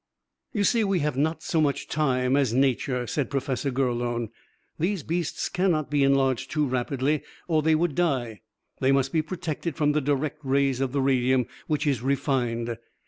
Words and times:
"You 0.51 0.63
see, 0.63 0.83
we 0.83 0.97
have 1.01 1.15
not 1.15 1.43
so 1.43 1.61
much 1.61 1.87
time 1.87 2.35
as 2.35 2.55
nature," 2.55 3.05
said 3.05 3.29
Professor 3.29 3.69
Gurlone. 3.69 4.29
"These 4.79 5.03
beasts 5.03 5.47
cannot 5.47 5.91
be 5.91 6.03
enlarged 6.03 6.49
too 6.49 6.65
rapidly, 6.65 7.21
or 7.47 7.61
they 7.61 7.75
would 7.75 7.93
die. 7.93 8.41
They 8.79 8.91
must 8.91 9.13
be 9.13 9.21
protected 9.21 9.75
from 9.75 9.91
the 9.91 10.01
direct 10.01 10.39
rays 10.43 10.81
of 10.81 10.91
the 10.91 11.01
radium, 11.01 11.45
which 11.67 11.85
is 11.85 12.01
refined. 12.01 12.79